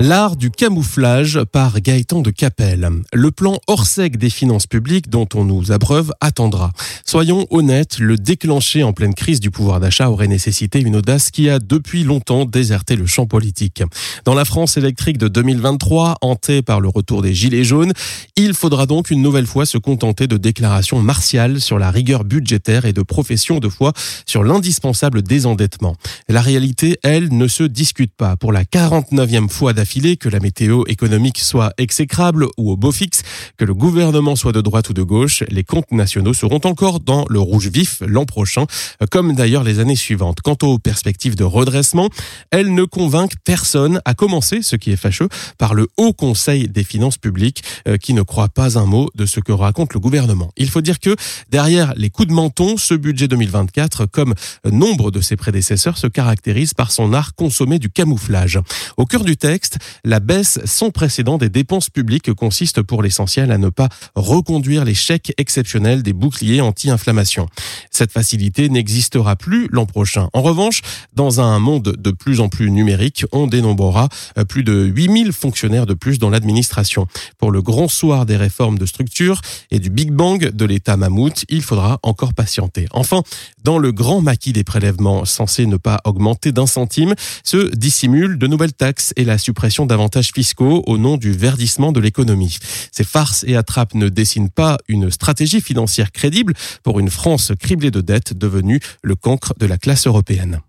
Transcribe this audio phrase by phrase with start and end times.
[0.00, 2.88] L'art du camouflage par Gaëtan de Capelle.
[3.12, 6.70] Le plan hors sec des finances publiques dont on nous abreuve attendra.
[7.04, 11.50] Soyons honnêtes, le déclencher en pleine crise du pouvoir d'achat aurait nécessité une audace qui
[11.50, 13.82] a depuis longtemps déserté le champ politique.
[14.24, 17.92] Dans la France électrique de 2023, hantée par le retour des gilets jaunes,
[18.36, 22.84] il faudra donc une nouvelle fois se contenter de déclarations martiales sur la rigueur budgétaire
[22.84, 23.92] et de professions de foi
[24.26, 25.96] sur l'indispensable désendettement.
[26.28, 28.36] La réalité, elle, ne se discute pas.
[28.36, 33.22] Pour la 49e fois d'affilée, que la météo économique soit exécrable ou au beau fixe,
[33.56, 37.24] que le gouvernement soit de droite ou de gauche, les comptes nationaux seront encore dans
[37.30, 38.66] le rouge vif l'an prochain,
[39.10, 40.40] comme d'ailleurs les années suivantes.
[40.42, 42.10] Quant aux perspectives de redressement,
[42.50, 46.84] elles ne convainquent personne, à commencer, ce qui est fâcheux, par le Haut Conseil des
[46.84, 50.52] finances publiques, euh, qui ne croit pas un mot de ce que raconte le gouvernement.
[50.58, 51.16] Il faut dire que
[51.50, 54.34] derrière les coups de menton, ce budget 2024, comme
[54.70, 58.60] nombre de ses prédécesseurs, se caractérise par son art consommé du camouflage.
[58.98, 63.58] Au cœur du texte, la baisse sans précédent des dépenses publiques consiste pour l'essentiel à
[63.58, 67.48] ne pas reconduire les chèques exceptionnels des boucliers anti-inflammation.
[67.90, 70.28] Cette facilité n'existera plus l'an prochain.
[70.32, 70.82] En revanche,
[71.14, 75.86] dans un monde de plus en plus numérique, on dénombrera euh, plus de 8000 fonctionnaires
[75.86, 77.06] de plus dans l'administration.
[77.38, 79.40] Pour le grand soir des réformes de structure
[79.70, 82.86] et du Big Bang de l'État mammouth, il faudra encore patienter.
[82.92, 83.22] Enfin,
[83.64, 88.46] dans le grand maquis des prélèvements censés ne pas augmenter d'un centime, se dissimulent de
[88.46, 92.58] nouvelles taxes et la suppression d'avantages fiscaux au nom du verdissement de l'économie.
[92.92, 97.90] Ces farces et attrapes ne dessinent pas une stratégie financière crédible pour une France criblée
[97.90, 100.60] de dettes devenue le cancre de la classe européenne.